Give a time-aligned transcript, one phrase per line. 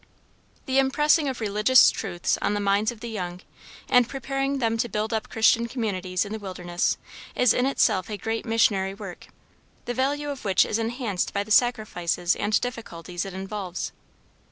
[0.65, 3.41] The impressing of religious truth on the minds of the young,
[3.87, 6.97] and preparing them to build up Christian communities in the wilderness,
[7.35, 9.27] is in itself a great missionary work,
[9.85, 13.91] the value of which is enhanced by the sacrifices and difficulties it involves.